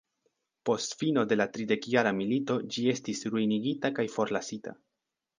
[0.67, 4.75] Post fino de la tridekjara milito ĝi estis ruinigita kaj forlasita.